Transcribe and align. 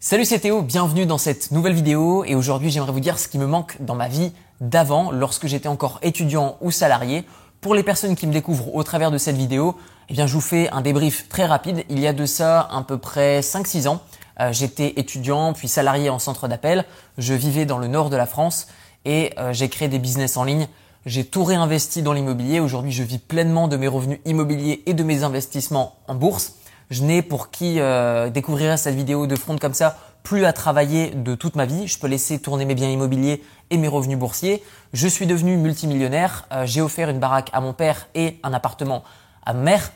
Salut 0.00 0.24
c'est 0.24 0.38
Théo, 0.38 0.62
bienvenue 0.62 1.06
dans 1.06 1.18
cette 1.18 1.50
nouvelle 1.50 1.72
vidéo 1.72 2.22
et 2.22 2.36
aujourd'hui 2.36 2.70
j'aimerais 2.70 2.92
vous 2.92 3.00
dire 3.00 3.18
ce 3.18 3.26
qui 3.26 3.36
me 3.36 3.48
manque 3.48 3.82
dans 3.82 3.96
ma 3.96 4.06
vie 4.06 4.30
d'avant 4.60 5.10
lorsque 5.10 5.48
j'étais 5.48 5.66
encore 5.66 5.98
étudiant 6.02 6.56
ou 6.60 6.70
salarié. 6.70 7.24
Pour 7.60 7.74
les 7.74 7.82
personnes 7.82 8.14
qui 8.14 8.28
me 8.28 8.32
découvrent 8.32 8.72
au 8.76 8.84
travers 8.84 9.10
de 9.10 9.18
cette 9.18 9.34
vidéo, 9.34 9.74
eh 10.08 10.12
bien 10.12 10.28
je 10.28 10.34
vous 10.34 10.40
fais 10.40 10.70
un 10.70 10.82
débrief 10.82 11.28
très 11.28 11.46
rapide. 11.46 11.84
Il 11.90 11.98
y 11.98 12.06
a 12.06 12.12
de 12.12 12.26
ça 12.26 12.60
à 12.70 12.80
peu 12.86 12.96
près 12.96 13.40
5-6 13.40 13.88
ans. 13.88 14.00
Euh, 14.38 14.52
j'étais 14.52 14.92
étudiant 15.00 15.52
puis 15.52 15.66
salarié 15.66 16.10
en 16.10 16.20
centre 16.20 16.46
d'appel. 16.46 16.84
Je 17.18 17.34
vivais 17.34 17.66
dans 17.66 17.78
le 17.78 17.88
nord 17.88 18.08
de 18.08 18.16
la 18.16 18.26
France 18.26 18.68
et 19.04 19.32
euh, 19.36 19.52
j'ai 19.52 19.68
créé 19.68 19.88
des 19.88 19.98
business 19.98 20.36
en 20.36 20.44
ligne. 20.44 20.68
J'ai 21.06 21.24
tout 21.24 21.42
réinvesti 21.42 22.02
dans 22.02 22.12
l'immobilier. 22.12 22.60
Aujourd'hui 22.60 22.92
je 22.92 23.02
vis 23.02 23.18
pleinement 23.18 23.66
de 23.66 23.76
mes 23.76 23.88
revenus 23.88 24.20
immobiliers 24.26 24.80
et 24.86 24.94
de 24.94 25.02
mes 25.02 25.24
investissements 25.24 25.96
en 26.06 26.14
bourse. 26.14 26.54
Je 26.90 27.02
n'ai 27.02 27.22
pour 27.22 27.50
qui 27.50 27.80
euh, 27.80 28.30
cette 28.76 28.94
vidéo 28.94 29.26
de 29.26 29.36
front 29.36 29.58
comme 29.58 29.74
ça 29.74 29.96
plus 30.22 30.44
à 30.44 30.52
travailler 30.52 31.10
de 31.10 31.34
toute 31.34 31.56
ma 31.56 31.64
vie. 31.64 31.86
Je 31.86 31.98
peux 31.98 32.06
laisser 32.06 32.38
tourner 32.38 32.66
mes 32.66 32.74
biens 32.74 32.90
immobiliers 32.90 33.42
et 33.70 33.78
mes 33.78 33.88
revenus 33.88 34.18
boursiers. 34.18 34.62
Je 34.92 35.08
suis 35.08 35.26
devenu 35.26 35.56
multimillionnaire. 35.56 36.46
Euh, 36.52 36.66
j'ai 36.66 36.80
offert 36.80 37.08
une 37.08 37.18
baraque 37.18 37.50
à 37.52 37.60
mon 37.60 37.72
père 37.72 38.08
et 38.14 38.38
un 38.42 38.52
appartement 38.52 39.04
à 39.44 39.54
ma 39.54 39.62
mère. 39.62 39.92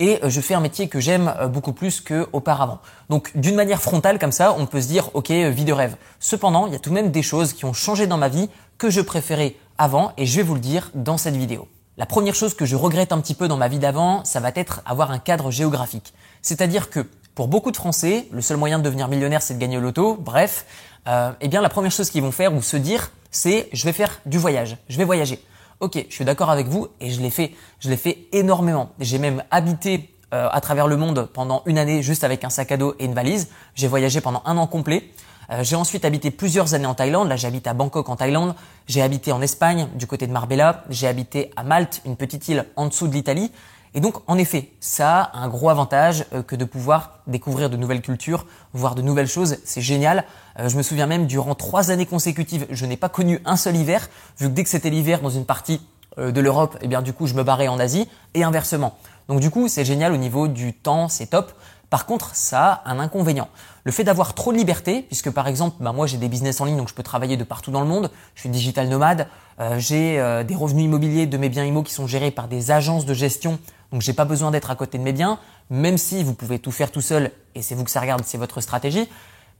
Et 0.00 0.20
euh, 0.24 0.30
je 0.30 0.40
fais 0.40 0.54
un 0.54 0.60
métier 0.60 0.88
que 0.88 1.00
j'aime 1.00 1.34
euh, 1.38 1.48
beaucoup 1.48 1.72
plus 1.72 2.00
qu'auparavant. 2.00 2.80
Donc 3.10 3.30
d'une 3.34 3.54
manière 3.54 3.82
frontale 3.82 4.18
comme 4.18 4.32
ça, 4.32 4.54
on 4.58 4.66
peut 4.66 4.80
se 4.80 4.88
dire 4.88 5.10
ok, 5.14 5.30
vie 5.30 5.64
de 5.64 5.72
rêve. 5.72 5.96
Cependant, 6.18 6.66
il 6.66 6.72
y 6.72 6.76
a 6.76 6.78
tout 6.78 6.90
de 6.90 6.94
même 6.94 7.10
des 7.10 7.22
choses 7.22 7.52
qui 7.52 7.64
ont 7.64 7.74
changé 7.74 8.06
dans 8.06 8.18
ma 8.18 8.28
vie 8.28 8.48
que 8.78 8.90
je 8.90 9.00
préférais 9.00 9.54
avant 9.76 10.12
et 10.16 10.26
je 10.26 10.36
vais 10.36 10.42
vous 10.42 10.54
le 10.54 10.60
dire 10.60 10.90
dans 10.94 11.18
cette 11.18 11.36
vidéo. 11.36 11.68
La 11.96 12.06
première 12.06 12.34
chose 12.34 12.54
que 12.54 12.66
je 12.66 12.74
regrette 12.74 13.12
un 13.12 13.20
petit 13.20 13.34
peu 13.34 13.46
dans 13.46 13.56
ma 13.56 13.68
vie 13.68 13.78
d'avant, 13.78 14.24
ça 14.24 14.40
va 14.40 14.50
être 14.56 14.82
avoir 14.84 15.12
un 15.12 15.20
cadre 15.20 15.52
géographique. 15.52 16.12
C'est-à-dire 16.42 16.90
que 16.90 17.06
pour 17.36 17.46
beaucoup 17.46 17.70
de 17.70 17.76
Français, 17.76 18.26
le 18.32 18.40
seul 18.40 18.56
moyen 18.56 18.80
de 18.80 18.84
devenir 18.84 19.06
millionnaire, 19.06 19.42
c'est 19.42 19.54
de 19.54 19.60
gagner 19.60 19.78
au 19.78 19.80
loto. 19.80 20.16
Bref, 20.16 20.66
euh, 21.06 21.30
eh 21.40 21.46
bien 21.46 21.62
la 21.62 21.68
première 21.68 21.92
chose 21.92 22.10
qu'ils 22.10 22.22
vont 22.22 22.32
faire 22.32 22.52
ou 22.52 22.62
se 22.62 22.76
dire, 22.76 23.12
c'est 23.30 23.68
je 23.72 23.84
vais 23.84 23.92
faire 23.92 24.20
du 24.26 24.38
voyage, 24.38 24.76
je 24.88 24.98
vais 24.98 25.04
voyager. 25.04 25.40
Ok, 25.78 26.04
je 26.08 26.12
suis 26.12 26.24
d'accord 26.24 26.50
avec 26.50 26.66
vous 26.66 26.88
et 27.00 27.10
je 27.10 27.20
l'ai 27.20 27.30
fait, 27.30 27.52
je 27.78 27.88
l'ai 27.90 27.96
fait 27.96 28.26
énormément. 28.32 28.90
J'ai 28.98 29.18
même 29.18 29.44
habité 29.52 30.16
euh, 30.32 30.48
à 30.50 30.60
travers 30.60 30.88
le 30.88 30.96
monde 30.96 31.28
pendant 31.32 31.62
une 31.64 31.78
année 31.78 32.02
juste 32.02 32.24
avec 32.24 32.42
un 32.42 32.50
sac 32.50 32.72
à 32.72 32.76
dos 32.76 32.96
et 32.98 33.04
une 33.04 33.14
valise. 33.14 33.50
J'ai 33.76 33.86
voyagé 33.86 34.20
pendant 34.20 34.42
un 34.46 34.56
an 34.56 34.66
complet. 34.66 35.10
Euh, 35.50 35.62
j'ai 35.62 35.76
ensuite 35.76 36.04
habité 36.04 36.30
plusieurs 36.30 36.74
années 36.74 36.86
en 36.86 36.94
Thaïlande. 36.94 37.28
Là, 37.28 37.36
j'habite 37.36 37.66
à 37.66 37.74
Bangkok 37.74 38.08
en 38.08 38.16
Thaïlande. 38.16 38.54
J'ai 38.86 39.02
habité 39.02 39.32
en 39.32 39.40
Espagne, 39.40 39.88
du 39.94 40.06
côté 40.06 40.26
de 40.26 40.32
Marbella. 40.32 40.84
J'ai 40.90 41.06
habité 41.06 41.50
à 41.56 41.62
Malte, 41.62 42.00
une 42.04 42.16
petite 42.16 42.48
île 42.48 42.66
en 42.76 42.86
dessous 42.86 43.08
de 43.08 43.12
l'Italie. 43.12 43.50
Et 43.96 44.00
donc, 44.00 44.16
en 44.26 44.38
effet, 44.38 44.70
ça 44.80 45.20
a 45.20 45.38
un 45.38 45.48
gros 45.48 45.70
avantage 45.70 46.24
euh, 46.32 46.42
que 46.42 46.56
de 46.56 46.64
pouvoir 46.64 47.20
découvrir 47.26 47.70
de 47.70 47.76
nouvelles 47.76 48.02
cultures, 48.02 48.46
voir 48.72 48.94
de 48.94 49.02
nouvelles 49.02 49.28
choses. 49.28 49.58
C'est 49.64 49.80
génial. 49.80 50.24
Euh, 50.58 50.68
je 50.68 50.76
me 50.76 50.82
souviens 50.82 51.06
même, 51.06 51.26
durant 51.26 51.54
trois 51.54 51.90
années 51.90 52.06
consécutives, 52.06 52.66
je 52.70 52.86
n'ai 52.86 52.96
pas 52.96 53.08
connu 53.08 53.40
un 53.44 53.56
seul 53.56 53.76
hiver, 53.76 54.08
vu 54.38 54.48
que 54.48 54.52
dès 54.52 54.64
que 54.64 54.70
c'était 54.70 54.90
l'hiver 54.90 55.20
dans 55.20 55.30
une 55.30 55.44
partie 55.44 55.80
de 56.16 56.40
l'Europe, 56.40 56.78
eh 56.80 56.86
bien, 56.86 57.02
du 57.02 57.12
coup, 57.12 57.26
je 57.26 57.34
me 57.34 57.42
barrais 57.42 57.66
en 57.66 57.80
Asie 57.80 58.08
et 58.34 58.44
inversement. 58.44 58.96
Donc, 59.28 59.40
du 59.40 59.50
coup, 59.50 59.66
c'est 59.66 59.84
génial 59.84 60.12
au 60.12 60.16
niveau 60.16 60.46
du 60.46 60.72
temps, 60.72 61.08
c'est 61.08 61.26
top. 61.26 61.52
Par 61.94 62.06
contre, 62.06 62.34
ça 62.34 62.82
a 62.84 62.90
un 62.90 62.98
inconvénient. 62.98 63.48
Le 63.84 63.92
fait 63.92 64.02
d'avoir 64.02 64.34
trop 64.34 64.52
de 64.52 64.58
liberté, 64.58 65.02
puisque 65.02 65.30
par 65.30 65.46
exemple, 65.46 65.76
bah, 65.78 65.92
moi 65.92 66.08
j'ai 66.08 66.16
des 66.16 66.26
business 66.26 66.60
en 66.60 66.64
ligne, 66.64 66.76
donc 66.76 66.88
je 66.88 66.94
peux 66.94 67.04
travailler 67.04 67.36
de 67.36 67.44
partout 67.44 67.70
dans 67.70 67.80
le 67.80 67.86
monde. 67.86 68.10
Je 68.34 68.40
suis 68.40 68.48
digital 68.48 68.88
nomade. 68.88 69.28
Euh, 69.60 69.78
j'ai 69.78 70.18
euh, 70.18 70.42
des 70.42 70.56
revenus 70.56 70.86
immobiliers 70.86 71.26
de 71.26 71.36
mes 71.36 71.48
biens 71.48 71.64
immo 71.64 71.84
qui 71.84 71.94
sont 71.94 72.08
gérés 72.08 72.32
par 72.32 72.48
des 72.48 72.72
agences 72.72 73.06
de 73.06 73.14
gestion, 73.14 73.60
donc 73.92 74.02
j'ai 74.02 74.12
pas 74.12 74.24
besoin 74.24 74.50
d'être 74.50 74.72
à 74.72 74.74
côté 74.74 74.98
de 74.98 75.04
mes 75.04 75.12
biens, 75.12 75.38
même 75.70 75.96
si 75.96 76.24
vous 76.24 76.34
pouvez 76.34 76.58
tout 76.58 76.72
faire 76.72 76.90
tout 76.90 77.00
seul 77.00 77.30
et 77.54 77.62
c'est 77.62 77.76
vous 77.76 77.84
que 77.84 77.92
ça 77.92 78.00
regarde, 78.00 78.24
c'est 78.26 78.38
votre 78.38 78.60
stratégie. 78.60 79.08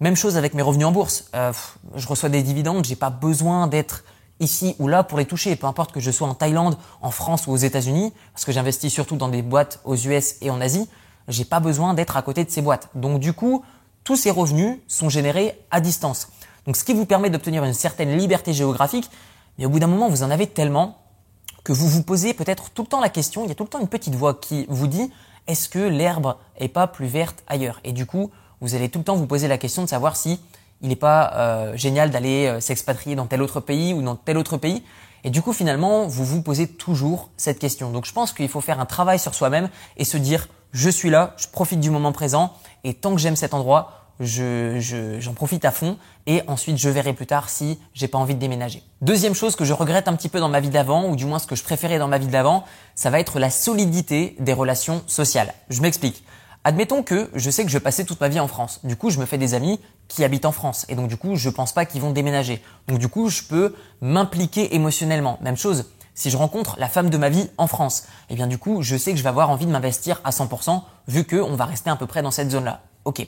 Même 0.00 0.16
chose 0.16 0.36
avec 0.36 0.54
mes 0.54 0.62
revenus 0.62 0.88
en 0.88 0.90
bourse. 0.90 1.26
Euh, 1.36 1.52
je 1.94 2.08
reçois 2.08 2.30
des 2.30 2.42
dividendes, 2.42 2.84
j'ai 2.84 2.96
pas 2.96 3.10
besoin 3.10 3.68
d'être 3.68 4.02
ici 4.40 4.74
ou 4.80 4.88
là 4.88 5.04
pour 5.04 5.18
les 5.18 5.24
toucher. 5.24 5.54
Peu 5.54 5.68
importe 5.68 5.92
que 5.92 6.00
je 6.00 6.10
sois 6.10 6.26
en 6.26 6.34
Thaïlande, 6.34 6.78
en 7.00 7.12
France 7.12 7.46
ou 7.46 7.52
aux 7.52 7.56
États-Unis, 7.56 8.12
parce 8.32 8.44
que 8.44 8.50
j'investis 8.50 8.92
surtout 8.92 9.14
dans 9.14 9.28
des 9.28 9.42
boîtes 9.42 9.78
aux 9.84 9.94
US 9.94 10.34
et 10.42 10.50
en 10.50 10.60
Asie 10.60 10.88
j'ai 11.28 11.44
pas 11.44 11.60
besoin 11.60 11.94
d'être 11.94 12.16
à 12.16 12.22
côté 12.22 12.44
de 12.44 12.50
ces 12.50 12.62
boîtes. 12.62 12.88
Donc 12.94 13.20
du 13.20 13.32
coup, 13.32 13.64
tous 14.04 14.16
ces 14.16 14.30
revenus 14.30 14.78
sont 14.88 15.08
générés 15.08 15.58
à 15.70 15.80
distance. 15.80 16.28
Donc 16.66 16.76
ce 16.76 16.84
qui 16.84 16.94
vous 16.94 17.06
permet 17.06 17.30
d'obtenir 17.30 17.64
une 17.64 17.74
certaine 17.74 18.16
liberté 18.16 18.52
géographique, 18.52 19.10
mais 19.58 19.66
au 19.66 19.68
bout 19.68 19.78
d'un 19.78 19.86
moment, 19.86 20.08
vous 20.08 20.22
en 20.22 20.30
avez 20.30 20.46
tellement 20.46 20.98
que 21.62 21.72
vous 21.72 21.88
vous 21.88 22.02
posez 22.02 22.34
peut-être 22.34 22.70
tout 22.70 22.82
le 22.82 22.88
temps 22.88 23.00
la 23.00 23.08
question, 23.08 23.44
il 23.44 23.48
y 23.48 23.52
a 23.52 23.54
tout 23.54 23.64
le 23.64 23.68
temps 23.68 23.80
une 23.80 23.88
petite 23.88 24.14
voix 24.14 24.34
qui 24.34 24.66
vous 24.68 24.86
dit 24.86 25.10
est-ce 25.46 25.68
que 25.68 25.78
l'herbe 25.78 26.36
est 26.58 26.68
pas 26.68 26.86
plus 26.86 27.06
verte 27.06 27.42
ailleurs? 27.46 27.80
Et 27.84 27.92
du 27.92 28.06
coup, 28.06 28.30
vous 28.60 28.74
allez 28.74 28.88
tout 28.88 28.98
le 28.98 29.04
temps 29.04 29.16
vous 29.16 29.26
poser 29.26 29.48
la 29.48 29.58
question 29.58 29.82
de 29.82 29.88
savoir 29.88 30.16
si 30.16 30.40
il 30.80 30.88
n'est 30.88 30.96
pas 30.96 31.32
euh, 31.34 31.76
génial 31.76 32.10
d'aller 32.10 32.46
euh, 32.46 32.60
s'expatrier 32.60 33.16
dans 33.16 33.26
tel 33.26 33.42
autre 33.42 33.60
pays 33.60 33.94
ou 33.94 34.02
dans 34.02 34.16
tel 34.16 34.38
autre 34.38 34.56
pays. 34.56 34.82
Et 35.22 35.30
du 35.30 35.40
coup, 35.40 35.52
finalement, 35.52 36.06
vous 36.06 36.24
vous 36.24 36.42
posez 36.42 36.68
toujours 36.68 37.30
cette 37.36 37.58
question. 37.58 37.90
Donc 37.90 38.04
je 38.04 38.12
pense 38.12 38.32
qu'il 38.32 38.48
faut 38.48 38.60
faire 38.60 38.80
un 38.80 38.86
travail 38.86 39.18
sur 39.18 39.34
soi-même 39.34 39.70
et 39.96 40.04
se 40.04 40.16
dire 40.16 40.48
je 40.74 40.90
suis 40.90 41.08
là, 41.08 41.34
je 41.36 41.46
profite 41.46 41.80
du 41.80 41.88
moment 41.88 42.12
présent 42.12 42.52
et 42.82 42.94
tant 42.94 43.14
que 43.14 43.20
j'aime 43.20 43.36
cet 43.36 43.54
endroit, 43.54 43.92
je, 44.20 45.16
j'en 45.20 45.32
profite 45.32 45.64
à 45.64 45.70
fond 45.70 45.96
et 46.26 46.42
ensuite 46.48 46.78
je 46.78 46.88
verrai 46.88 47.12
plus 47.12 47.26
tard 47.26 47.48
si 47.48 47.78
j'ai 47.94 48.08
pas 48.08 48.18
envie 48.18 48.34
de 48.34 48.40
déménager. 48.40 48.82
Deuxième 49.00 49.34
chose 49.34 49.54
que 49.54 49.64
je 49.64 49.72
regrette 49.72 50.08
un 50.08 50.14
petit 50.14 50.28
peu 50.28 50.40
dans 50.40 50.48
ma 50.48 50.60
vie 50.60 50.70
d'avant 50.70 51.08
ou 51.08 51.16
du 51.16 51.26
moins 51.26 51.38
ce 51.38 51.46
que 51.46 51.54
je 51.54 51.62
préférais 51.62 51.98
dans 51.98 52.08
ma 52.08 52.18
vie 52.18 52.26
d'avant, 52.26 52.64
ça 52.96 53.10
va 53.10 53.20
être 53.20 53.38
la 53.38 53.50
solidité 53.50 54.36
des 54.40 54.52
relations 54.52 55.02
sociales. 55.06 55.54
Je 55.70 55.80
m'explique. 55.80 56.24
Admettons 56.64 57.02
que 57.02 57.30
je 57.34 57.50
sais 57.50 57.64
que 57.64 57.70
je 57.70 57.78
vais 57.78 58.04
toute 58.04 58.20
ma 58.20 58.28
vie 58.28 58.40
en 58.40 58.48
France. 58.48 58.80
Du 58.84 58.96
coup, 58.96 59.10
je 59.10 59.20
me 59.20 59.26
fais 59.26 59.38
des 59.38 59.54
amis 59.54 59.78
qui 60.08 60.24
habitent 60.24 60.46
en 60.46 60.52
France 60.52 60.86
et 60.88 60.96
donc 60.96 61.08
du 61.08 61.16
coup, 61.16 61.36
je 61.36 61.50
pense 61.50 61.72
pas 61.72 61.84
qu'ils 61.84 62.00
vont 62.00 62.10
déménager. 62.10 62.62
Donc 62.88 62.98
du 62.98 63.08
coup, 63.08 63.28
je 63.28 63.42
peux 63.42 63.74
m'impliquer 64.00 64.74
émotionnellement. 64.74 65.38
Même 65.40 65.56
chose, 65.56 65.86
si 66.14 66.30
je 66.30 66.36
rencontre 66.36 66.76
la 66.78 66.88
femme 66.88 67.10
de 67.10 67.16
ma 67.16 67.28
vie 67.28 67.50
en 67.58 67.66
France, 67.66 68.04
eh 68.30 68.34
bien 68.34 68.46
du 68.46 68.58
coup, 68.58 68.82
je 68.82 68.96
sais 68.96 69.12
que 69.12 69.18
je 69.18 69.22
vais 69.22 69.28
avoir 69.28 69.50
envie 69.50 69.66
de 69.66 69.70
m'investir 69.70 70.20
à 70.24 70.30
100% 70.30 70.82
vu 71.08 71.24
qu'on 71.24 71.56
va 71.56 71.64
rester 71.64 71.90
à 71.90 71.96
peu 71.96 72.06
près 72.06 72.22
dans 72.22 72.30
cette 72.30 72.50
zone-là. 72.50 72.82
Ok. 73.04 73.26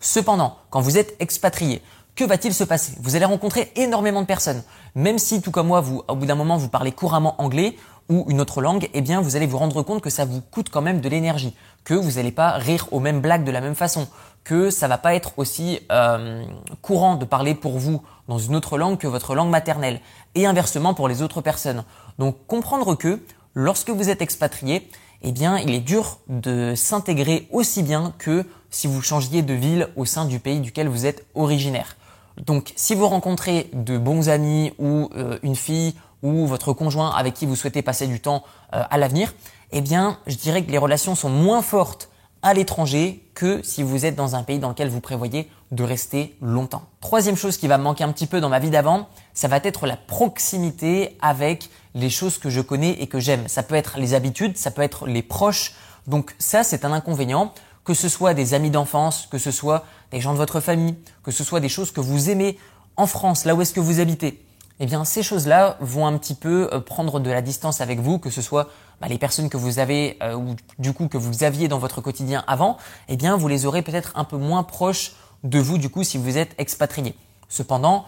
Cependant, 0.00 0.56
quand 0.70 0.80
vous 0.80 0.96
êtes 0.96 1.16
expatrié, 1.20 1.82
que 2.14 2.24
va-t-il 2.24 2.54
se 2.54 2.64
passer? 2.64 2.94
Vous 3.00 3.16
allez 3.16 3.24
rencontrer 3.24 3.72
énormément 3.76 4.20
de 4.20 4.26
personnes. 4.26 4.62
Même 4.94 5.18
si, 5.18 5.40
tout 5.40 5.50
comme 5.50 5.68
moi, 5.68 5.80
vous, 5.80 6.02
au 6.08 6.16
bout 6.16 6.26
d'un 6.26 6.34
moment, 6.34 6.56
vous 6.56 6.68
parlez 6.68 6.92
couramment 6.92 7.40
anglais 7.40 7.76
ou 8.08 8.24
une 8.28 8.40
autre 8.40 8.62
langue, 8.62 8.88
eh 8.94 9.00
bien, 9.00 9.20
vous 9.20 9.36
allez 9.36 9.46
vous 9.46 9.58
rendre 9.58 9.82
compte 9.82 10.00
que 10.00 10.10
ça 10.10 10.24
vous 10.24 10.40
coûte 10.40 10.68
quand 10.70 10.80
même 10.80 11.00
de 11.00 11.08
l'énergie, 11.08 11.54
que 11.84 11.94
vous 11.94 12.12
n'allez 12.12 12.32
pas 12.32 12.52
rire 12.52 12.88
aux 12.90 13.00
mêmes 13.00 13.20
blagues 13.20 13.44
de 13.44 13.50
la 13.50 13.60
même 13.60 13.74
façon, 13.74 14.08
que 14.44 14.70
ça 14.70 14.88
va 14.88 14.98
pas 14.98 15.14
être 15.14 15.32
aussi 15.36 15.80
euh, 15.92 16.44
courant 16.80 17.16
de 17.16 17.24
parler 17.24 17.54
pour 17.54 17.78
vous 17.78 18.02
dans 18.28 18.38
une 18.38 18.56
autre 18.56 18.78
langue 18.78 18.98
que 18.98 19.06
votre 19.06 19.34
langue 19.34 19.50
maternelle, 19.50 20.00
et 20.34 20.46
inversement 20.46 20.94
pour 20.94 21.06
les 21.06 21.22
autres 21.22 21.40
personnes. 21.40 21.84
Donc 22.18 22.36
comprendre 22.46 22.94
que 22.94 23.20
lorsque 23.54 23.90
vous 23.90 24.08
êtes 24.08 24.22
expatrié, 24.22 24.88
eh 25.22 25.32
bien 25.32 25.58
il 25.58 25.74
est 25.74 25.80
dur 25.80 26.18
de 26.28 26.74
s'intégrer 26.74 27.46
aussi 27.52 27.82
bien 27.82 28.14
que 28.18 28.46
si 28.70 28.86
vous 28.86 29.02
changiez 29.02 29.42
de 29.42 29.54
ville 29.54 29.88
au 29.96 30.04
sein 30.04 30.24
du 30.24 30.38
pays 30.38 30.60
duquel 30.60 30.88
vous 30.88 31.06
êtes 31.06 31.24
originaire. 31.34 31.96
Donc 32.44 32.72
si 32.76 32.94
vous 32.94 33.08
rencontrez 33.08 33.68
de 33.72 33.98
bons 33.98 34.28
amis 34.28 34.72
ou 34.78 35.10
euh, 35.16 35.38
une 35.42 35.56
fille 35.56 35.94
ou 36.22 36.46
votre 36.46 36.72
conjoint 36.72 37.10
avec 37.10 37.34
qui 37.34 37.46
vous 37.46 37.56
souhaitez 37.56 37.82
passer 37.82 38.06
du 38.06 38.20
temps 38.20 38.44
euh, 38.74 38.82
à 38.90 38.98
l'avenir, 38.98 39.34
eh 39.72 39.80
bien 39.80 40.18
je 40.26 40.36
dirais 40.36 40.62
que 40.64 40.70
les 40.70 40.78
relations 40.78 41.14
sont 41.14 41.30
moins 41.30 41.62
fortes 41.62 42.08
à 42.42 42.54
l'étranger 42.54 43.24
que 43.34 43.60
si 43.64 43.82
vous 43.82 44.06
êtes 44.06 44.14
dans 44.14 44.36
un 44.36 44.42
pays 44.42 44.58
dans 44.58 44.68
lequel 44.68 44.88
vous 44.88 45.00
prévoyez 45.00 45.50
de 45.72 45.82
rester 45.82 46.36
longtemps. 46.40 46.82
Troisième 47.00 47.36
chose 47.36 47.56
qui 47.56 47.68
va 47.68 47.78
me 47.78 47.82
manquer 47.82 48.04
un 48.04 48.12
petit 48.12 48.26
peu 48.26 48.40
dans 48.40 48.48
ma 48.48 48.58
vie 48.58 48.70
d'avant, 48.70 49.08
ça 49.34 49.48
va 49.48 49.58
être 49.62 49.86
la 49.86 49.96
proximité 49.96 51.16
avec 51.20 51.68
les 51.94 52.10
choses 52.10 52.38
que 52.38 52.50
je 52.50 52.60
connais 52.60 52.92
et 52.92 53.06
que 53.06 53.20
j'aime. 53.20 53.48
Ça 53.48 53.62
peut 53.62 53.74
être 53.74 53.98
les 53.98 54.14
habitudes, 54.14 54.56
ça 54.56 54.70
peut 54.70 54.82
être 54.82 55.06
les 55.06 55.22
proches. 55.22 55.74
Donc 56.06 56.34
ça, 56.38 56.64
c'est 56.64 56.84
un 56.84 56.92
inconvénient, 56.92 57.52
que 57.88 57.94
ce 57.94 58.10
soit 58.10 58.34
des 58.34 58.52
amis 58.52 58.68
d'enfance, 58.68 59.26
que 59.30 59.38
ce 59.38 59.50
soit 59.50 59.86
des 60.12 60.20
gens 60.20 60.34
de 60.34 60.36
votre 60.36 60.60
famille, 60.60 60.94
que 61.22 61.30
ce 61.30 61.42
soit 61.42 61.58
des 61.58 61.70
choses 61.70 61.90
que 61.90 62.02
vous 62.02 62.28
aimez 62.28 62.58
en 62.98 63.06
France, 63.06 63.46
là 63.46 63.54
où 63.54 63.62
est-ce 63.62 63.72
que 63.72 63.80
vous 63.80 63.98
habitez 63.98 64.44
eh 64.78 64.84
bien 64.84 65.06
ces 65.06 65.22
choses-là 65.22 65.78
vont 65.80 66.06
un 66.06 66.18
petit 66.18 66.34
peu 66.34 66.68
euh, 66.70 66.80
prendre 66.80 67.18
de 67.18 67.30
la 67.30 67.40
distance 67.40 67.80
avec 67.80 67.98
vous, 67.98 68.18
que 68.18 68.28
ce 68.28 68.42
soit 68.42 68.68
bah, 69.00 69.08
les 69.08 69.16
personnes 69.16 69.48
que 69.48 69.56
vous 69.56 69.78
avez 69.78 70.18
euh, 70.22 70.34
ou 70.34 70.54
du 70.78 70.92
coup 70.92 71.08
que 71.08 71.16
vous 71.16 71.44
aviez 71.44 71.66
dans 71.66 71.78
votre 71.78 72.02
quotidien 72.02 72.44
avant, 72.46 72.76
eh 73.08 73.16
bien 73.16 73.38
vous 73.38 73.48
les 73.48 73.64
aurez 73.64 73.80
peut-être 73.80 74.12
un 74.16 74.24
peu 74.24 74.36
moins 74.36 74.64
proches 74.64 75.14
de 75.42 75.58
vous 75.58 75.78
du 75.78 75.88
coup 75.88 76.04
si 76.04 76.18
vous 76.18 76.36
êtes 76.36 76.54
expatrié. 76.58 77.14
Cependant, 77.48 78.04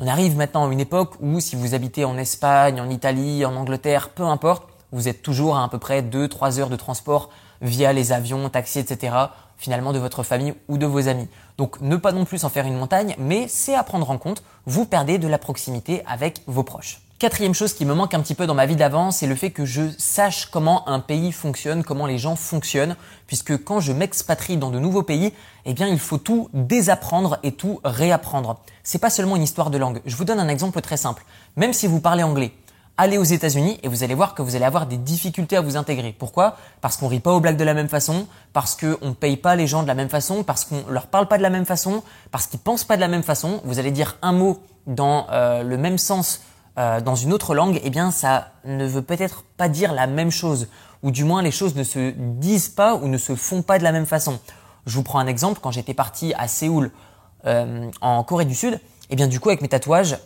on 0.00 0.08
arrive 0.08 0.36
maintenant 0.36 0.68
à 0.68 0.72
une 0.72 0.80
époque 0.80 1.14
où 1.20 1.38
si 1.38 1.54
vous 1.54 1.74
habitez 1.74 2.04
en 2.04 2.18
Espagne, 2.18 2.80
en 2.80 2.90
Italie, 2.90 3.44
en 3.44 3.54
Angleterre, 3.54 4.08
peu 4.08 4.24
importe, 4.24 4.64
vous 4.90 5.06
êtes 5.06 5.22
toujours 5.22 5.56
à 5.56 5.62
à 5.62 5.68
peu 5.68 5.78
près 5.78 6.02
2-3 6.02 6.58
heures 6.58 6.68
de 6.68 6.76
transport 6.76 7.30
via 7.60 7.92
les 7.92 8.12
avions, 8.12 8.48
taxis, 8.48 8.78
etc. 8.78 9.14
finalement 9.56 9.92
de 9.92 9.98
votre 9.98 10.22
famille 10.22 10.54
ou 10.68 10.78
de 10.78 10.86
vos 10.86 11.08
amis. 11.08 11.28
Donc 11.58 11.80
ne 11.80 11.96
pas 11.96 12.12
non 12.12 12.24
plus 12.24 12.44
en 12.44 12.48
faire 12.48 12.66
une 12.66 12.76
montagne, 12.76 13.14
mais 13.18 13.46
c'est 13.48 13.74
à 13.74 13.82
prendre 13.82 14.10
en 14.10 14.18
compte, 14.18 14.42
vous 14.66 14.86
perdez 14.86 15.18
de 15.18 15.28
la 15.28 15.38
proximité 15.38 16.02
avec 16.06 16.42
vos 16.46 16.62
proches. 16.62 17.00
Quatrième 17.20 17.52
chose 17.52 17.74
qui 17.74 17.84
me 17.84 17.92
manque 17.92 18.14
un 18.14 18.20
petit 18.20 18.34
peu 18.34 18.46
dans 18.46 18.54
ma 18.54 18.64
vie 18.64 18.76
d'avant, 18.76 19.10
c'est 19.10 19.26
le 19.26 19.34
fait 19.34 19.50
que 19.50 19.66
je 19.66 19.82
sache 19.98 20.46
comment 20.46 20.88
un 20.88 21.00
pays 21.00 21.32
fonctionne, 21.32 21.84
comment 21.84 22.06
les 22.06 22.16
gens 22.16 22.34
fonctionnent, 22.34 22.96
puisque 23.26 23.62
quand 23.62 23.78
je 23.78 23.92
m'expatrie 23.92 24.56
dans 24.56 24.70
de 24.70 24.78
nouveaux 24.78 25.02
pays, 25.02 25.34
eh 25.66 25.74
bien 25.74 25.86
il 25.86 25.98
faut 25.98 26.16
tout 26.16 26.48
désapprendre 26.54 27.38
et 27.42 27.52
tout 27.52 27.78
réapprendre. 27.84 28.60
C'est 28.84 29.00
pas 29.00 29.10
seulement 29.10 29.36
une 29.36 29.42
histoire 29.42 29.68
de 29.68 29.76
langue. 29.76 30.00
Je 30.06 30.16
vous 30.16 30.24
donne 30.24 30.40
un 30.40 30.48
exemple 30.48 30.80
très 30.80 30.96
simple. 30.96 31.22
Même 31.56 31.74
si 31.74 31.86
vous 31.86 32.00
parlez 32.00 32.22
anglais, 32.22 32.52
allez 33.00 33.16
aux 33.16 33.24
États-Unis 33.24 33.78
et 33.82 33.88
vous 33.88 34.04
allez 34.04 34.14
voir 34.14 34.34
que 34.34 34.42
vous 34.42 34.56
allez 34.56 34.64
avoir 34.66 34.86
des 34.86 34.98
difficultés 34.98 35.56
à 35.56 35.62
vous 35.62 35.78
intégrer. 35.78 36.14
Pourquoi? 36.16 36.56
Parce 36.82 36.98
qu'on 36.98 37.08
rit 37.08 37.20
pas 37.20 37.32
aux 37.32 37.40
blagues 37.40 37.56
de 37.56 37.64
la 37.64 37.72
même 37.72 37.88
façon, 37.88 38.26
parce 38.52 38.74
qu'on 38.74 39.08
ne 39.08 39.14
paye 39.14 39.38
pas 39.38 39.56
les 39.56 39.66
gens 39.66 39.82
de 39.82 39.88
la 39.88 39.94
même 39.94 40.10
façon, 40.10 40.44
parce 40.44 40.66
qu'on 40.66 40.84
leur 40.88 41.06
parle 41.06 41.26
pas 41.26 41.38
de 41.38 41.42
la 41.42 41.48
même 41.48 41.64
façon, 41.64 42.02
parce 42.30 42.46
qu'ils 42.46 42.60
pensent 42.60 42.84
pas 42.84 42.96
de 42.96 43.00
la 43.00 43.08
même 43.08 43.22
façon. 43.22 43.62
Vous 43.64 43.78
allez 43.78 43.90
dire 43.90 44.18
un 44.20 44.32
mot 44.32 44.58
dans 44.86 45.26
euh, 45.30 45.62
le 45.62 45.78
même 45.78 45.96
sens 45.96 46.42
euh, 46.78 47.00
dans 47.00 47.14
une 47.14 47.32
autre 47.32 47.54
langue, 47.54 47.80
eh 47.82 47.88
bien 47.88 48.10
ça 48.10 48.48
ne 48.66 48.84
veut 48.86 49.02
peut-être 49.02 49.44
pas 49.56 49.70
dire 49.70 49.94
la 49.94 50.06
même 50.06 50.30
chose, 50.30 50.68
ou 51.02 51.10
du 51.10 51.24
moins 51.24 51.40
les 51.40 51.52
choses 51.52 51.74
ne 51.76 51.84
se 51.84 52.10
disent 52.14 52.68
pas 52.68 52.94
ou 52.96 53.08
ne 53.08 53.18
se 53.18 53.34
font 53.34 53.62
pas 53.62 53.78
de 53.78 53.84
la 53.84 53.92
même 53.92 54.06
façon. 54.06 54.38
Je 54.84 54.94
vous 54.94 55.02
prends 55.02 55.20
un 55.20 55.26
exemple, 55.26 55.60
quand 55.62 55.70
j'étais 55.70 55.94
parti 55.94 56.34
à 56.36 56.48
Séoul 56.48 56.90
euh, 57.46 57.90
en 58.02 58.22
Corée 58.24 58.44
du 58.44 58.54
Sud, 58.54 58.78
eh 59.08 59.16
bien 59.16 59.26
du 59.26 59.40
coup 59.40 59.48
avec 59.48 59.62
mes 59.62 59.68
tatouages, 59.68 60.18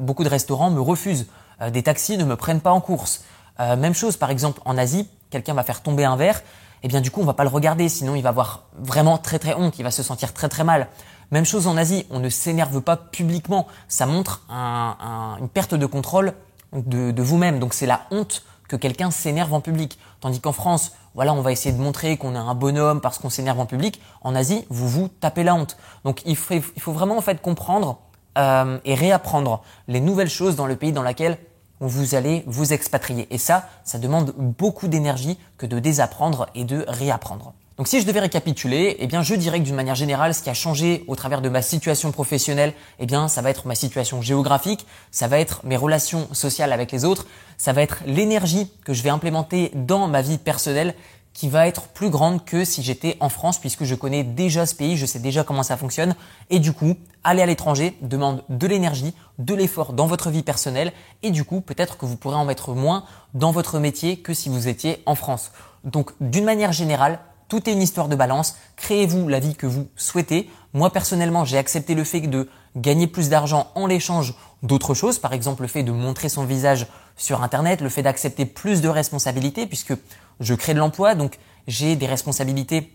beaucoup 0.00 0.24
de 0.24 0.28
restaurants 0.28 0.70
me 0.70 0.80
refusent, 0.80 1.26
des 1.70 1.82
taxis 1.82 2.16
ne 2.18 2.24
me 2.24 2.36
prennent 2.36 2.60
pas 2.60 2.72
en 2.72 2.80
course. 2.80 3.22
même 3.58 3.94
chose 3.94 4.16
par 4.16 4.30
exemple 4.30 4.60
en 4.64 4.76
Asie, 4.76 5.08
quelqu'un 5.30 5.54
va 5.54 5.62
faire 5.62 5.82
tomber 5.82 6.04
un 6.04 6.16
verre, 6.16 6.42
eh 6.82 6.88
bien 6.88 7.00
du 7.00 7.10
coup 7.10 7.20
on 7.20 7.24
va 7.24 7.34
pas 7.34 7.44
le 7.44 7.50
regarder, 7.50 7.88
sinon 7.88 8.14
il 8.14 8.22
va 8.22 8.30
avoir 8.30 8.64
vraiment 8.78 9.18
très 9.18 9.38
très 9.38 9.54
honte, 9.54 9.78
il 9.78 9.82
va 9.82 9.90
se 9.90 10.02
sentir 10.02 10.32
très 10.32 10.48
très 10.48 10.64
mal. 10.64 10.88
Même 11.30 11.44
chose 11.44 11.66
en 11.66 11.76
Asie, 11.76 12.06
on 12.10 12.20
ne 12.20 12.28
s'énerve 12.28 12.80
pas 12.80 12.96
publiquement. 12.96 13.66
Ça 13.88 14.06
montre 14.06 14.42
une 14.48 15.48
perte 15.48 15.74
de 15.74 15.86
contrôle 15.86 16.34
de, 16.72 17.22
vous-même. 17.22 17.58
Donc 17.58 17.74
c'est 17.74 17.86
la 17.86 18.02
honte 18.10 18.42
que 18.68 18.76
quelqu'un 18.76 19.10
s'énerve 19.10 19.52
en 19.52 19.60
public. 19.60 19.98
Tandis 20.20 20.40
qu'en 20.40 20.52
France, 20.52 20.92
voilà, 21.14 21.32
on 21.34 21.42
va 21.42 21.52
essayer 21.52 21.74
de 21.74 21.80
montrer 21.80 22.16
qu'on 22.16 22.34
est 22.34 22.38
un 22.38 22.54
bonhomme 22.54 23.00
parce 23.00 23.18
qu'on 23.18 23.30
s'énerve 23.30 23.60
en 23.60 23.66
public. 23.66 24.00
En 24.22 24.34
Asie, 24.34 24.64
vous 24.70 24.88
vous 24.88 25.08
tapez 25.08 25.44
la 25.44 25.54
honte. 25.54 25.76
Donc 26.04 26.22
il 26.24 26.36
faut, 26.36 26.92
vraiment 26.92 27.18
en 27.18 27.20
fait 27.20 27.40
comprendre 27.40 27.98
euh, 28.38 28.78
et 28.84 28.94
réapprendre 28.94 29.62
les 29.88 30.00
nouvelles 30.00 30.28
choses 30.28 30.56
dans 30.56 30.66
le 30.66 30.76
pays 30.76 30.92
dans 30.92 31.02
lequel 31.02 31.38
vous 31.80 32.14
allez 32.14 32.44
vous 32.46 32.72
expatrier. 32.72 33.26
Et 33.30 33.38
ça, 33.38 33.68
ça 33.84 33.98
demande 33.98 34.32
beaucoup 34.36 34.88
d'énergie 34.88 35.38
que 35.58 35.66
de 35.66 35.78
désapprendre 35.78 36.48
et 36.54 36.64
de 36.64 36.84
réapprendre. 36.88 37.52
Donc 37.76 37.88
si 37.88 38.00
je 38.00 38.06
devais 38.06 38.20
récapituler, 38.20 38.96
eh 39.00 39.08
bien 39.08 39.22
je 39.22 39.34
dirais 39.34 39.58
que 39.58 39.64
d'une 39.64 39.74
manière 39.74 39.96
générale, 39.96 40.32
ce 40.32 40.42
qui 40.42 40.50
a 40.50 40.54
changé 40.54 41.04
au 41.08 41.16
travers 41.16 41.42
de 41.42 41.48
ma 41.48 41.60
situation 41.60 42.12
professionnelle, 42.12 42.72
eh 43.00 43.06
bien 43.06 43.26
ça 43.26 43.42
va 43.42 43.50
être 43.50 43.66
ma 43.66 43.74
situation 43.74 44.22
géographique, 44.22 44.86
ça 45.10 45.26
va 45.26 45.40
être 45.40 45.66
mes 45.66 45.76
relations 45.76 46.28
sociales 46.32 46.72
avec 46.72 46.92
les 46.92 47.04
autres, 47.04 47.26
ça 47.56 47.72
va 47.72 47.82
être 47.82 47.98
l'énergie 48.06 48.70
que 48.84 48.94
je 48.94 49.02
vais 49.02 49.10
implémenter 49.10 49.72
dans 49.74 50.06
ma 50.06 50.22
vie 50.22 50.38
personnelle 50.38 50.94
qui 51.34 51.48
va 51.48 51.66
être 51.66 51.88
plus 51.88 52.08
grande 52.08 52.44
que 52.44 52.64
si 52.64 52.82
j'étais 52.82 53.16
en 53.20 53.28
France 53.28 53.58
puisque 53.58 53.84
je 53.84 53.94
connais 53.94 54.22
déjà 54.22 54.64
ce 54.64 54.74
pays, 54.74 54.96
je 54.96 55.04
sais 55.04 55.18
déjà 55.18 55.44
comment 55.44 55.64
ça 55.64 55.76
fonctionne 55.76 56.14
et 56.48 56.60
du 56.60 56.72
coup, 56.72 56.94
aller 57.24 57.42
à 57.42 57.46
l'étranger 57.46 57.98
demande 58.00 58.44
de 58.48 58.66
l'énergie, 58.66 59.14
de 59.38 59.54
l'effort 59.54 59.92
dans 59.92 60.06
votre 60.06 60.30
vie 60.30 60.42
personnelle 60.42 60.92
et 61.22 61.30
du 61.30 61.44
coup, 61.44 61.60
peut-être 61.60 61.98
que 61.98 62.06
vous 62.06 62.16
pourrez 62.16 62.36
en 62.36 62.44
mettre 62.44 62.72
moins 62.72 63.04
dans 63.34 63.50
votre 63.50 63.78
métier 63.78 64.18
que 64.18 64.32
si 64.32 64.48
vous 64.48 64.68
étiez 64.68 65.02
en 65.06 65.16
France. 65.16 65.50
Donc 65.82 66.12
d'une 66.20 66.44
manière 66.44 66.72
générale, 66.72 67.18
tout 67.48 67.68
est 67.68 67.72
une 67.72 67.82
histoire 67.82 68.08
de 68.08 68.16
balance. 68.16 68.56
Créez-vous 68.76 69.28
la 69.28 69.38
vie 69.38 69.54
que 69.54 69.66
vous 69.66 69.88
souhaitez. 69.96 70.50
Moi, 70.72 70.90
personnellement, 70.90 71.44
j'ai 71.44 71.58
accepté 71.58 71.94
le 71.94 72.04
fait 72.04 72.22
de 72.22 72.48
gagner 72.74 73.06
plus 73.06 73.28
d'argent 73.28 73.70
en 73.74 73.86
l'échange 73.86 74.34
d'autres 74.62 74.94
choses. 74.94 75.18
Par 75.18 75.32
exemple, 75.32 75.62
le 75.62 75.68
fait 75.68 75.82
de 75.82 75.92
montrer 75.92 76.28
son 76.28 76.44
visage 76.44 76.86
sur 77.16 77.42
Internet, 77.42 77.80
le 77.80 77.88
fait 77.88 78.02
d'accepter 78.02 78.46
plus 78.46 78.80
de 78.80 78.88
responsabilités 78.88 79.66
puisque 79.66 79.94
je 80.40 80.54
crée 80.54 80.74
de 80.74 80.78
l'emploi. 80.78 81.14
Donc, 81.14 81.38
j'ai 81.66 81.96
des 81.96 82.06
responsabilités 82.06 82.90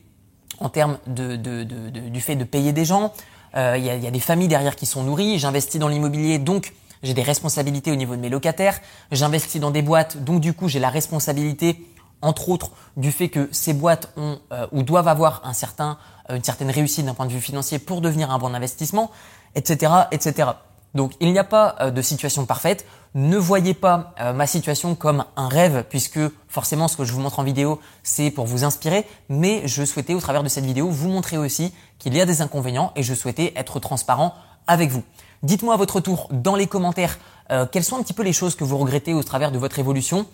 en 0.60 0.69
termes 0.69 0.98
du 1.07 2.21
fait 2.21 2.36
de 2.36 2.44
payer 2.44 2.74
des 2.74 2.86
gens. 2.86 3.13
Euh, 3.56 3.75
il 3.77 3.83
y, 3.83 3.89
a, 3.89 3.95
y 3.95 4.07
a 4.07 4.12
des 4.12 4.19
familles 4.19 4.48
derrière 4.48 4.75
qui 4.75 4.86
sont 4.86 5.04
nourries. 5.04 5.39
J'investis 5.39 5.80
dans 5.80 5.88
l'immobilier, 5.88 6.38
donc 6.38 6.74
j'ai 7.01 7.13
des 7.13 7.24
responsabilités 7.24 7.92
au 7.92 7.95
niveau 7.95 8.16
de 8.16 8.21
mes 8.21 8.30
locataires. 8.30 8.80
J'investis 9.12 9.62
dans 9.62 9.71
des 9.71 9.81
boîtes, 9.81 10.24
donc 10.24 10.42
du 10.42 10.54
coup, 10.54 10.68
j'ai 10.68 10.80
la 10.80 10.89
responsabilité 10.89 11.86
entre 12.22 12.50
autres 12.50 12.72
du 12.98 13.12
fait 13.12 13.30
que 13.30 13.48
ces 13.51 13.74
boîtes 13.74 14.12
ont 14.18 14.39
euh, 14.51 14.68
ou 14.72 14.83
doivent 14.83 15.07
avoir 15.07 15.42
un 15.45 15.54
certain, 15.54 15.98
euh, 16.30 16.36
une 16.36 16.44
certaine 16.44 16.69
réussite 16.69 17.06
d'un 17.06 17.13
point 17.13 17.25
de 17.25 17.31
vue 17.31 17.39
financier 17.39 17.80
pour 17.80 18.01
devenir 18.01 18.31
un 18.31 18.38
bon 18.38 18.54
investissement, 18.54 19.10
etc., 19.56 19.92
etc. 20.12 20.50
Donc 20.94 21.13
il 21.19 21.31
n'y 21.31 21.39
a 21.39 21.44
pas 21.44 21.75
euh, 21.80 21.91
de 21.91 22.01
situation 22.01 22.45
parfaite. 22.45 22.86
Ne 23.15 23.38
voyez 23.38 23.74
pas 23.74 24.13
ma 24.36 24.45
situation 24.45 24.94
comme 24.94 25.25
un 25.36 25.47
rêve, 25.47 25.83
puisque 25.89 26.19
forcément 26.47 26.88
ce 26.88 26.95
que 26.95 27.06
je 27.06 27.12
vous 27.12 27.21
montre 27.21 27.39
en 27.39 27.44
vidéo, 27.44 27.80
c'est 28.03 28.30
pour 28.30 28.45
vous 28.45 28.65
inspirer, 28.65 29.03
mais 29.30 29.63
je 29.68 29.83
souhaitais 29.83 30.13
au 30.13 30.19
travers 30.19 30.44
de 30.44 30.47
cette 30.47 30.63
vidéo 30.63 30.88
vous 30.91 31.09
montrer 31.09 31.36
aussi 31.36 31.74
qu'il 31.97 32.15
y 32.15 32.21
a 32.21 32.27
des 32.27 32.44
inconvénients 32.44 32.91
et 32.95 33.01
je 33.01 33.15
souhaitais 33.15 33.51
être 33.56 33.80
transparent 33.80 34.36
avec 34.68 34.91
vous. 34.91 35.01
Dites-moi 35.41 35.74
à 35.74 35.77
votre 35.77 36.01
tour 36.01 36.27
dans 36.30 36.56
les 36.56 36.68
commentaires 36.68 37.18
quelles 37.71 37.83
sont 37.83 37.97
un 37.97 38.03
petit 38.03 38.13
peu 38.13 38.21
les 38.21 38.31
choses 38.31 38.53
que 38.53 38.63
vous 38.63 38.77
regrettez 38.77 39.15
au 39.15 39.24
travers 39.24 39.51
de 39.51 39.57
votre 39.57 39.80
évolution 39.80 40.27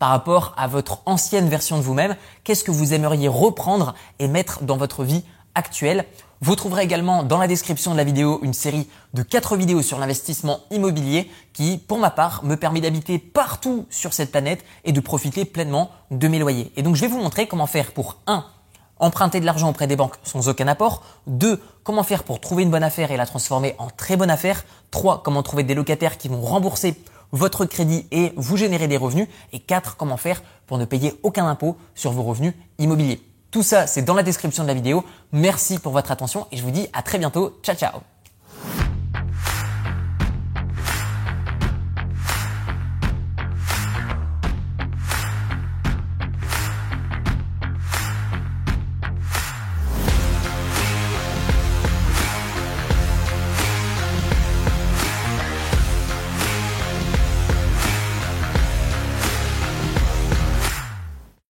par 0.00 0.08
rapport 0.08 0.54
à 0.56 0.66
votre 0.66 1.02
ancienne 1.06 1.48
version 1.48 1.76
de 1.76 1.82
vous-même, 1.82 2.16
qu'est-ce 2.42 2.64
que 2.64 2.70
vous 2.70 2.94
aimeriez 2.94 3.28
reprendre 3.28 3.94
et 4.18 4.28
mettre 4.28 4.62
dans 4.62 4.76
votre 4.76 5.04
vie 5.04 5.24
actuelle. 5.54 6.04
Vous 6.42 6.56
trouverez 6.56 6.82
également 6.82 7.22
dans 7.22 7.38
la 7.38 7.46
description 7.46 7.92
de 7.92 7.96
la 7.96 8.04
vidéo 8.04 8.40
une 8.42 8.54
série 8.54 8.88
de 9.12 9.22
4 9.22 9.56
vidéos 9.56 9.82
sur 9.82 9.98
l'investissement 9.98 10.60
immobilier 10.70 11.30
qui, 11.52 11.76
pour 11.76 11.98
ma 11.98 12.10
part, 12.10 12.44
me 12.44 12.56
permet 12.56 12.80
d'habiter 12.80 13.18
partout 13.18 13.86
sur 13.90 14.14
cette 14.14 14.30
planète 14.30 14.64
et 14.84 14.92
de 14.92 15.00
profiter 15.00 15.44
pleinement 15.44 15.90
de 16.10 16.28
mes 16.28 16.38
loyers. 16.38 16.72
Et 16.76 16.82
donc 16.82 16.96
je 16.96 17.02
vais 17.02 17.08
vous 17.08 17.20
montrer 17.20 17.46
comment 17.46 17.66
faire 17.66 17.92
pour 17.92 18.18
1 18.26 18.44
emprunter 19.00 19.40
de 19.40 19.46
l'argent 19.46 19.70
auprès 19.70 19.86
des 19.86 19.96
banques 19.96 20.16
sans 20.22 20.48
aucun 20.48 20.68
apport. 20.68 21.02
2. 21.26 21.60
Comment 21.82 22.02
faire 22.02 22.22
pour 22.22 22.40
trouver 22.40 22.62
une 22.62 22.70
bonne 22.70 22.82
affaire 22.82 23.10
et 23.10 23.16
la 23.16 23.26
transformer 23.26 23.74
en 23.78 23.88
très 23.88 24.16
bonne 24.16 24.30
affaire. 24.30 24.64
3. 24.90 25.22
Comment 25.22 25.42
trouver 25.42 25.64
des 25.64 25.74
locataires 25.74 26.18
qui 26.18 26.28
vont 26.28 26.40
rembourser 26.40 26.94
votre 27.32 27.64
crédit 27.64 28.06
et 28.10 28.32
vous 28.36 28.56
générer 28.56 28.88
des 28.88 28.96
revenus. 28.96 29.28
Et 29.52 29.58
4. 29.58 29.96
Comment 29.96 30.16
faire 30.16 30.42
pour 30.66 30.78
ne 30.78 30.84
payer 30.84 31.18
aucun 31.22 31.48
impôt 31.48 31.76
sur 31.94 32.12
vos 32.12 32.22
revenus 32.22 32.54
immobiliers. 32.78 33.20
Tout 33.50 33.62
ça, 33.62 33.86
c'est 33.86 34.02
dans 34.02 34.14
la 34.14 34.22
description 34.22 34.62
de 34.62 34.68
la 34.68 34.74
vidéo. 34.74 35.04
Merci 35.32 35.78
pour 35.78 35.92
votre 35.92 36.10
attention 36.10 36.46
et 36.52 36.56
je 36.56 36.62
vous 36.62 36.70
dis 36.70 36.88
à 36.92 37.02
très 37.02 37.18
bientôt. 37.18 37.58
Ciao, 37.62 37.74
ciao 37.74 38.09